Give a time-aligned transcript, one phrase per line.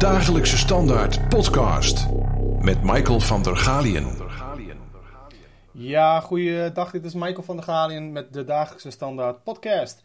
[0.00, 2.06] Dagelijkse Standaard podcast
[2.60, 4.06] met Michael van der Galien.
[5.72, 6.90] Ja, goeiedag.
[6.90, 10.04] Dit is Michael van der Galien met de Dagelijkse Standaard podcast.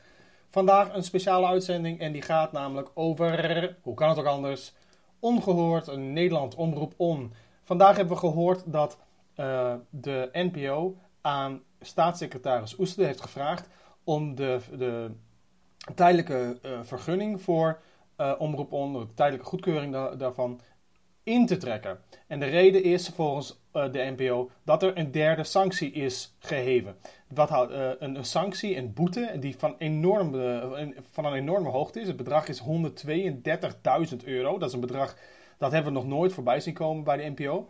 [0.49, 4.73] Vandaag een speciale uitzending en die gaat namelijk over, hoe kan het ook anders,
[5.19, 7.33] ongehoord, een Nederland omroep on.
[7.63, 8.97] Vandaag hebben we gehoord dat
[9.39, 13.67] uh, de NPO aan staatssecretaris Oester heeft gevraagd
[14.03, 15.11] om de, de
[15.95, 17.79] tijdelijke uh, vergunning voor
[18.17, 20.61] uh, Omroep de tijdelijke goedkeuring da daarvan,
[21.23, 21.99] in te trekken.
[22.27, 26.95] En de reden is volgens uh, de NPO dat er een derde sanctie is geheven.
[27.27, 30.31] Wat houdt uh, een, een, sanctie, een boete, die van, enorm,
[31.11, 32.07] van een enorme hoogte is.
[32.07, 34.57] Het bedrag is 132.000 euro.
[34.57, 35.17] Dat is een bedrag
[35.57, 37.69] dat hebben we nog nooit voorbij zien komen bij de NPO.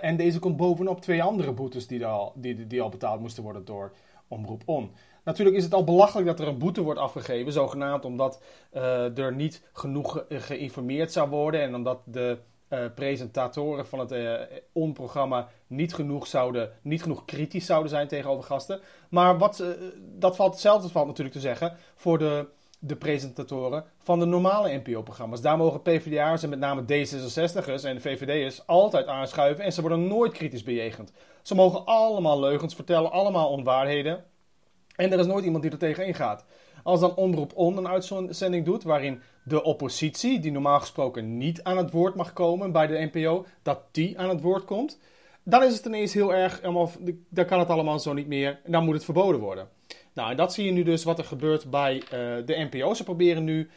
[0.00, 3.64] en deze komt bovenop twee andere boetes die al, die, die al betaald moesten worden
[3.64, 3.92] door
[4.28, 4.90] Omroep On.
[5.28, 8.42] Natuurlijk is het al belachelijk dat er een boete wordt afgegeven, zogenaamd omdat
[8.74, 14.34] uh, er niet genoeg geïnformeerd zou worden en omdat de uh, presentatoren van het uh,
[14.72, 18.80] ON-programma niet genoeg, zouden, niet genoeg kritisch zouden zijn tegenover gasten.
[19.08, 19.64] Maar wat,
[20.00, 22.46] dat valt hetzelfde valt natuurlijk te zeggen voor de,
[22.78, 25.40] de presentatoren van de normale NPO-programma's.
[25.40, 30.32] Daar mogen PvdA'ers en met name D66'ers en VVD'ers altijd aanschuiven en ze worden nooit
[30.32, 31.12] kritisch bejegend.
[31.42, 34.24] Ze mogen allemaal leugens vertellen, allemaal onwaarheden.
[34.98, 36.44] En er is nooit iemand die er tegen ingaat.
[36.82, 41.76] Als dan Omroep On een uitzending doet waarin de oppositie, die normaal gesproken niet aan
[41.76, 44.98] het woord mag komen bij de NPO, dat die aan het woord komt,
[45.42, 46.60] dan is het ineens heel erg,
[47.28, 49.68] dan kan het allemaal zo niet meer en dan moet het verboden worden.
[50.12, 52.10] Nou, en dat zie je nu dus wat er gebeurt bij uh,
[52.46, 52.94] de NPO.
[52.94, 53.70] Ze proberen nu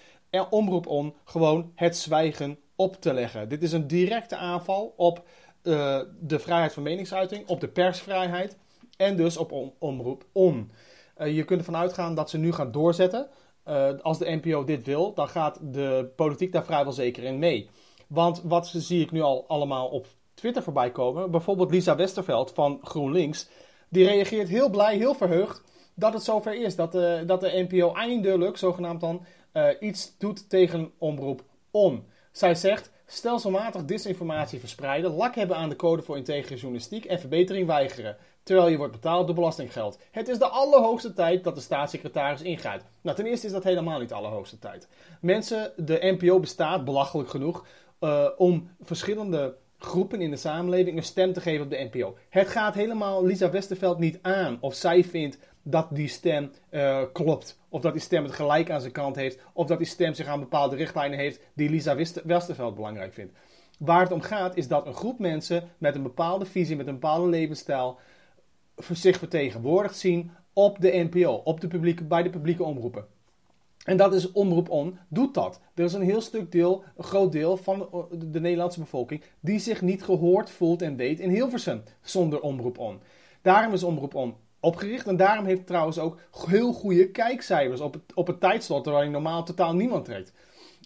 [0.49, 3.49] Omroep On gewoon het zwijgen op te leggen.
[3.49, 5.23] Dit is een directe aanval op
[5.61, 8.57] de vrijheid van meningsuiting, op de persvrijheid
[8.97, 10.71] en dus op om, Omroep On.
[11.21, 13.29] Uh, je kunt ervan uitgaan dat ze nu gaan doorzetten.
[13.67, 17.69] Uh, als de NPO dit wil, dan gaat de politiek daar vrijwel zeker in mee.
[18.07, 21.31] Want wat zie ik nu al allemaal op Twitter voorbij komen.
[21.31, 23.49] Bijvoorbeeld Lisa Westerveld van GroenLinks.
[23.89, 25.63] Die reageert heel blij, heel verheugd
[25.95, 26.75] dat het zover is.
[26.75, 29.25] Dat de, dat de NPO eindelijk, zogenaamd dan,
[29.79, 32.05] iets doet tegen omroep on.
[32.31, 37.67] Zij zegt, stelselmatig disinformatie verspreiden, lak hebben aan de code voor integere journalistiek en verbetering
[37.67, 39.99] weigeren terwijl je wordt betaald door belastinggeld.
[40.11, 42.83] Het is de allerhoogste tijd dat de staatssecretaris ingaat.
[43.01, 44.87] Nou, ten eerste is dat helemaal niet de allerhoogste tijd.
[45.21, 47.65] Mensen, de NPO bestaat, belachelijk genoeg,
[47.99, 52.17] uh, om verschillende groepen in de samenleving een stem te geven op de NPO.
[52.29, 57.59] Het gaat helemaal Lisa Westerveld niet aan of zij vindt dat die stem uh, klopt.
[57.69, 59.39] Of dat die stem het gelijk aan zijn kant heeft.
[59.53, 63.33] Of dat die stem zich aan bepaalde richtlijnen heeft die Lisa Westerveld belangrijk vindt.
[63.79, 66.99] Waar het om gaat is dat een groep mensen met een bepaalde visie, met een
[66.99, 67.99] bepaalde levensstijl,
[68.91, 73.05] zich vertegenwoordigd zien op de NPO, op de publieke, bij de publieke omroepen.
[73.83, 75.59] En dat is Omroep On, doet dat.
[75.75, 79.81] Er is een heel stuk deel, een groot deel van de Nederlandse bevolking die zich
[79.81, 82.99] niet gehoord voelt en weet in Hilversum zonder Omroep On.
[83.41, 88.03] Daarom is Omroep On opgericht en daarom heeft trouwens ook heel goede kijkcijfers op het,
[88.13, 90.33] op het tijdslot waar normaal totaal niemand trekt.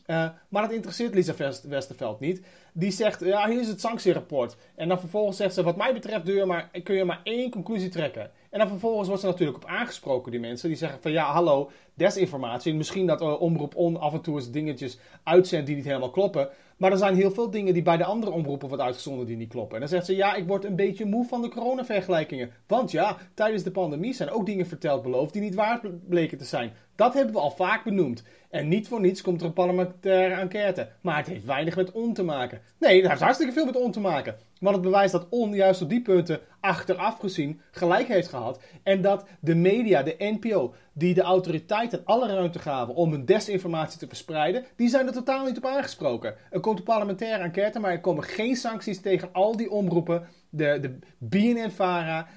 [0.08, 1.34] Uh, maar dat interesseert Lisa
[1.68, 2.41] Westerveld niet.
[2.74, 4.56] Die zegt, ja, hier is het sanctierapport.
[4.75, 7.90] En dan vervolgens zegt ze, wat mij betreft je maar, kun je maar één conclusie
[7.90, 8.31] trekken.
[8.50, 10.69] En dan vervolgens wordt ze natuurlijk op aangesproken, die mensen.
[10.69, 12.74] Die zeggen van, ja, hallo, desinformatie.
[12.74, 16.50] Misschien dat uh, Omroep On af en toe eens dingetjes uitzendt die niet helemaal kloppen.
[16.78, 19.50] Maar er zijn heel veel dingen die bij de andere omroepen worden uitgezonden die niet
[19.50, 19.74] kloppen.
[19.74, 22.52] En dan zegt ze, ja, ik word een beetje moe van de coronavergelijkingen.
[22.68, 26.46] Want ja, tijdens de pandemie zijn ook dingen verteld beloofd die niet waar bleken te
[26.46, 26.74] zijn.
[26.96, 28.24] Dat hebben we al vaak benoemd.
[28.50, 30.90] En niet voor niets komt er een parlementaire enquête.
[31.02, 32.62] Maar het heeft weinig met on te maken.
[32.80, 34.36] Nee, het heeft hartstikke veel met on te maken.
[34.60, 38.62] Want het bewijst dat on juist op die punten achteraf gezien gelijk heeft gehad.
[38.84, 44.00] En dat de media, de NPO, die de autoriteiten alle ruimte gaven om hun desinformatie
[44.00, 46.36] te verspreiden, die zijn er totaal niet op aangesproken.
[46.50, 50.78] Er komt een parlementaire enquête, maar er komen geen sancties tegen al die omroepen, de,
[50.82, 52.28] de BNN-Vara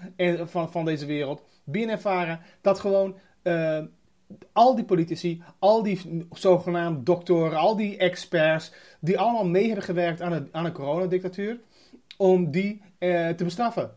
[0.45, 3.17] van, van deze wereld, BNN-Vara, dat gewoon...
[3.43, 3.79] Uh,
[4.53, 10.21] al die politici, al die zogenaamde doktoren, al die experts, die allemaal mee hebben gewerkt
[10.21, 11.61] aan, het, aan een coronadictatuur,
[12.17, 13.91] om die eh, te bestraffen.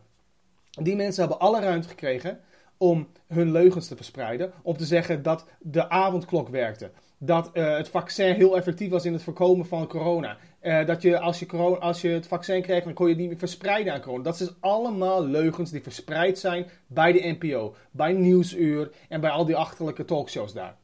[0.70, 2.40] Die mensen hebben alle ruimte gekregen
[2.76, 6.90] om hun leugens te verspreiden, om te zeggen dat de avondklok werkte,
[7.24, 11.18] dat uh, het vaccin heel effectief was in het voorkomen van corona, uh, dat je
[11.18, 13.92] als, je corona als je het vaccin kreeg, dan kon je het niet meer verspreiden
[13.92, 14.22] aan corona.
[14.22, 19.30] Dat zijn dus allemaal leugens die verspreid zijn bij de NPO, bij Nieuwsuur en bij
[19.30, 20.76] al die achterlijke talkshows daar.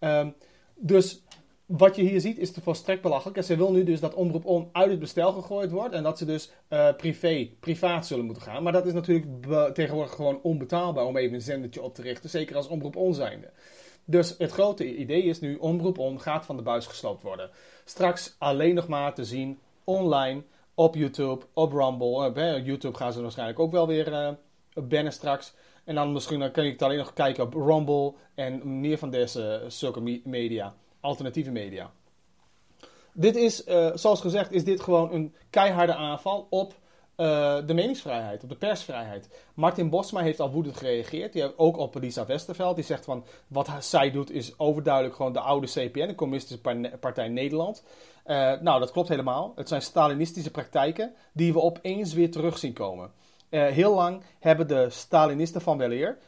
[0.00, 0.34] Um,
[0.76, 1.22] dus
[1.66, 3.36] wat je hier ziet is te volstrekt belachelijk.
[3.36, 5.94] En ze wil nu dus dat Omroep On uit het bestel gegooid wordt.
[5.94, 8.62] En dat ze dus uh, privé, privaat zullen moeten gaan.
[8.62, 9.26] Maar dat is natuurlijk
[9.74, 12.30] tegenwoordig gewoon onbetaalbaar om even een zendertje op te richten.
[12.30, 13.50] Zeker als Omroep On zijnde.
[14.04, 17.50] Dus het grote idee is nu, Omroep On gaat van de buis gesloopt worden.
[17.84, 20.42] Straks alleen nog maar te zien online,
[20.74, 22.32] op YouTube, op Rumble.
[22.34, 24.30] Uh, YouTube gaan ze waarschijnlijk ook wel weer uh,
[24.74, 25.54] bannen straks.
[25.84, 29.10] En dan misschien dan kun je het alleen nog kijken op Rumble en meer van
[29.10, 31.90] deze zulke media, alternatieve media.
[33.12, 33.64] Dit is,
[33.94, 36.74] zoals gezegd, is dit gewoon een keiharde aanval op
[37.20, 39.28] uh, de meningsvrijheid, op de persvrijheid.
[39.54, 41.32] Martin Bosma heeft al woedend gereageerd.
[41.32, 42.76] Die heeft ook op Lisa Westerveld.
[42.76, 46.60] Die zegt van wat zij doet is overduidelijk gewoon de oude CPN, de Communistische
[47.00, 47.84] Partij Nederland.
[48.26, 49.52] Uh, nou, dat klopt helemaal.
[49.56, 53.10] Het zijn Stalinistische praktijken die we opeens weer terug zien komen.
[53.50, 56.18] Uh, heel lang hebben de Stalinisten van weleer,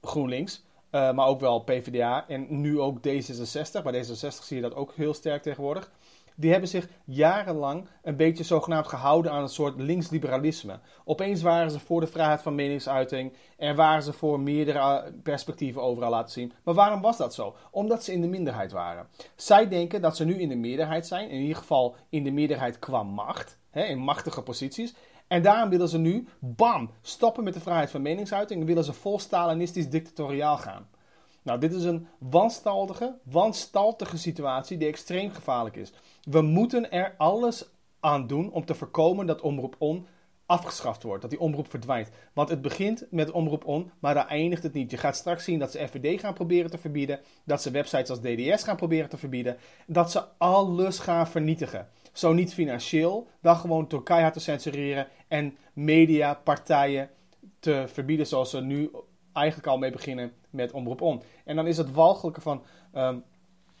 [0.00, 3.82] GroenLinks, maar ook wel PvdA en nu ook D66.
[3.82, 5.90] Bij D66 zie je dat ook heel sterk tegenwoordig
[6.36, 10.78] die hebben zich jarenlang een beetje zogenaamd gehouden aan een soort linksliberalisme.
[11.04, 15.82] Opeens waren ze voor de vrijheid van meningsuiting en waren ze voor meerdere eh, perspectieven
[15.82, 16.52] overal laten zien.
[16.64, 17.56] Maar waarom was dat zo?
[17.70, 19.06] Omdat ze in de minderheid waren.
[19.34, 22.78] Zij denken dat ze nu in de meerderheid zijn, in ieder geval in de meerderheid
[22.78, 24.94] qua macht, hè, in machtige posities.
[25.26, 28.92] En daarom willen ze nu, bam, stoppen met de vrijheid van meningsuiting en willen ze
[28.92, 30.88] vol Stalinistisch dictatoriaal gaan.
[31.46, 35.92] Nou, dit is een wanstaltige, wanstaltige situatie die extreem gevaarlijk is.
[36.22, 37.68] We moeten er alles
[38.00, 40.06] aan doen om te voorkomen dat Omroep On
[40.46, 42.10] afgeschaft wordt, dat die omroep verdwijnt.
[42.32, 44.90] Want het begint met Omroep On, maar daar eindigt het niet.
[44.90, 48.20] Je gaat straks zien dat ze FVD gaan proberen te verbieden, dat ze websites als
[48.20, 49.56] DDS gaan proberen te verbieden,
[49.86, 51.88] dat ze alles gaan vernietigen.
[52.12, 57.10] Zo niet financieel, dan gewoon door keihard te censureren en media, partijen
[57.58, 58.90] te verbieden zoals ze nu
[59.36, 61.22] eigenlijk al mee beginnen met Omroep On.
[61.44, 62.62] En dan is het walgelijke van,
[62.94, 63.24] um,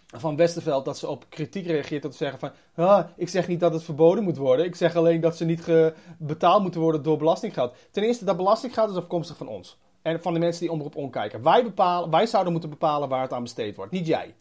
[0.06, 2.02] van Westerveld dat ze op kritiek reageert.
[2.02, 2.38] Dat ze zeggen
[2.74, 4.64] van, ik zeg niet dat het verboden moet worden.
[4.64, 5.72] Ik zeg alleen dat ze niet
[6.18, 7.74] betaald moeten worden door belastinggeld.
[7.90, 9.78] Ten eerste, dat belastinggeld is afkomstig van ons.
[10.02, 11.42] En van de mensen die Omroep On kijken.
[11.42, 13.92] Wij, bepalen, wij zouden moeten bepalen waar het aan besteed wordt.
[13.92, 14.34] Niet jij.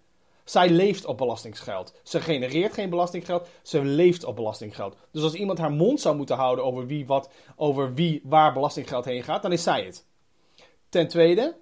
[0.43, 1.93] Zij leeft op belastinggeld.
[2.03, 4.95] Ze genereert geen belastinggeld, ze leeft op belastinggeld.
[5.11, 9.05] Dus als iemand haar mond zou moeten houden over wie, wat, over wie waar belastinggeld
[9.05, 10.05] heen gaat, dan is zij het.
[10.89, 11.55] Ten tweede,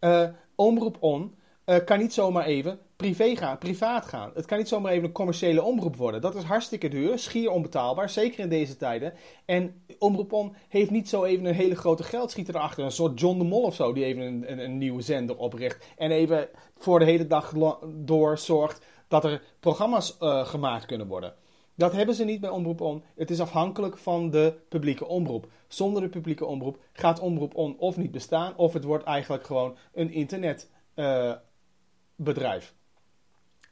[0.00, 1.34] uh, Omroep On
[1.66, 4.30] uh, kan niet zomaar even privé gaan, privaat gaan.
[4.34, 6.20] Het kan niet zomaar even een commerciële omroep worden.
[6.20, 9.12] Dat is hartstikke duur, schier onbetaalbaar, zeker in deze tijden.
[9.44, 12.84] En Omroep On heeft niet zo even een hele grote geldschieter erachter.
[12.84, 15.86] Een soort John de Mol of zo, die even een, een, nieuwe zender opricht.
[15.96, 17.52] En even voor de hele dag
[17.86, 21.34] door zorgt dat er programma's uh, gemaakt kunnen worden.
[21.82, 23.02] Dat hebben ze niet bij Omroep On.
[23.14, 25.46] Het is afhankelijk van de publieke omroep.
[25.68, 29.76] Zonder de publieke omroep gaat Omroep On of niet bestaan, of het wordt eigenlijk gewoon
[29.92, 32.74] een internetbedrijf.
[32.74, 32.80] Uh,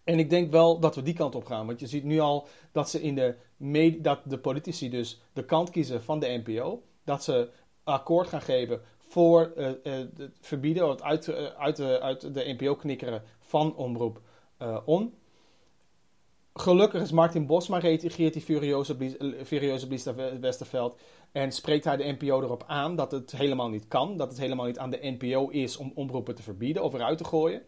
[0.04, 1.66] en ik denk wel dat we die kant op gaan.
[1.66, 3.36] Want je ziet nu al dat, ze in de
[4.02, 6.82] dat de politici dus de kant kiezen van de NPO.
[7.04, 7.50] Dat ze
[7.84, 9.74] akkoord gaan geven voor uh, uh,
[10.16, 14.20] het verbieden, het uit, uit, uit de NPO knikkeren van omroep
[14.84, 15.14] on.
[16.54, 18.96] Gelukkig is Martin Bosma reageert die furioze,
[19.44, 19.86] furioze
[20.40, 21.00] Westerveld.
[21.32, 24.16] En spreekt hij de NPO erop aan dat het helemaal niet kan.
[24.16, 27.24] Dat het helemaal niet aan de NPO is om omroepen te verbieden of eruit te
[27.24, 27.62] gooien.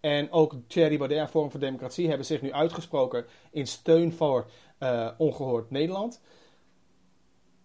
[0.00, 4.46] En ook Thierry Baudet en Forum voor Democratie hebben zich nu uitgesproken in steun voor
[4.80, 6.20] uh, Ongehoord Nederland.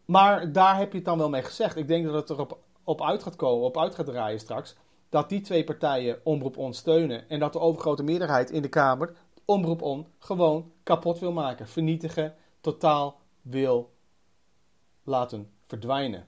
[0.06, 1.76] Maar daar heb je het dan wel mee gezegd.
[1.76, 4.76] Ik denk dat het erop op uit gaat komen, op uit gaat draaien straks.
[5.10, 7.30] Dat die twee partijen Omroep On steunen.
[7.30, 9.14] En dat de overgrote meerderheid in de Kamer
[9.46, 11.68] Omroep On gewoon kapot wil maken.
[11.68, 13.92] Vernietigen, totaal wil
[15.04, 16.28] laten verdwijnen.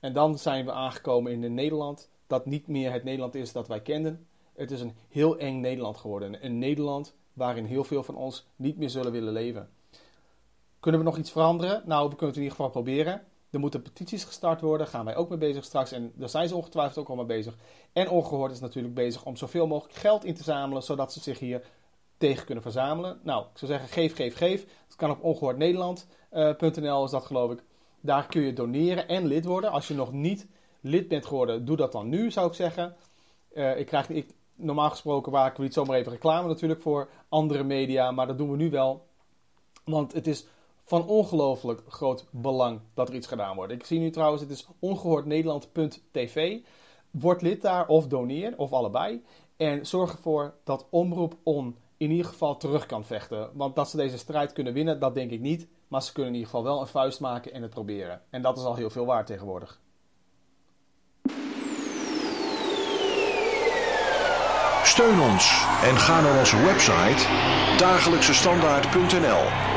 [0.00, 3.68] En dan zijn we aangekomen in een Nederland dat niet meer het Nederland is dat
[3.68, 4.26] wij kenden.
[4.54, 6.44] Het is een heel eng Nederland geworden.
[6.44, 9.68] Een Nederland waarin heel veel van ons niet meer zullen willen leven.
[10.80, 11.82] Kunnen we nog iets veranderen?
[11.86, 13.22] Nou, we kunnen het in ieder geval proberen.
[13.50, 15.92] Er moeten petities gestart worden, gaan wij ook mee bezig straks.
[15.92, 17.56] En daar zijn ze ongetwijfeld ook al mee bezig.
[17.92, 21.38] En Ongehoord is natuurlijk bezig om zoveel mogelijk geld in te zamelen, zodat ze zich
[21.38, 21.64] hier
[22.18, 23.20] tegen kunnen verzamelen.
[23.22, 24.66] Nou, ik zou zeggen, geef, geef, geef.
[24.86, 27.62] Dat kan op ongehoordnederland.nl is dat geloof ik.
[28.00, 29.70] Daar kun je doneren en lid worden.
[29.70, 30.46] Als je nog niet
[30.80, 32.96] lid bent geworden, doe dat dan nu, zou ik zeggen.
[33.54, 37.62] Uh, ik krijg, ik, normaal gesproken maken we niet zomaar even reclame natuurlijk voor andere
[37.62, 39.06] media, maar dat doen we nu wel.
[39.84, 40.46] Want het is
[40.84, 43.72] van ongelooflijk groot belang dat er iets gedaan wordt.
[43.72, 46.60] Ik zie nu trouwens, het is ongehoordnederland.tv.
[47.10, 49.24] Word lid daar of doneer, of allebei.
[49.56, 53.50] En zorg ervoor dat Omroep On in ieder geval terug kan vechten.
[53.52, 55.68] Want dat ze deze strijd kunnen winnen, dat denk ik niet.
[55.88, 58.20] Maar ze kunnen in ieder geval wel een vuist maken en het proberen.
[58.30, 59.80] En dat is al heel veel waard tegenwoordig.
[64.84, 67.26] Steun ons en ga naar onze website
[67.78, 69.72] dagelijksestandaard.nl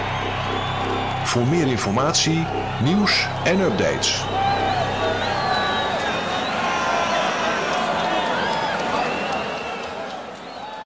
[1.27, 2.45] voor meer informatie,
[2.83, 4.25] nieuws en updates.